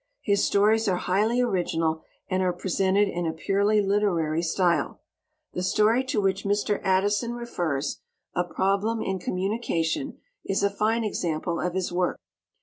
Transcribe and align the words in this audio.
His 0.23 0.43
stories 0.43 0.87
are 0.87 0.95
highly 0.95 1.41
original 1.41 2.01
and 2.27 2.41
are 2.41 2.51
presented 2.53 3.07
in 3.07 3.27
a 3.27 3.33
purely 3.33 3.83
literary 3.83 4.41
style. 4.41 4.99
The 5.53 5.61
story 5.61 6.03
to 6.05 6.19
which 6.19 6.43
Mr. 6.43 6.81
Addison 6.83 7.33
refers, 7.35 8.01
"A 8.33 8.43
Problem 8.43 9.03
in 9.03 9.19
Communication," 9.19 10.17
is 10.43 10.63
a 10.63 10.71
fine 10.71 11.03
example 11.03 11.59
of 11.59 11.75
his 11.75 11.91
work. 11.91 12.19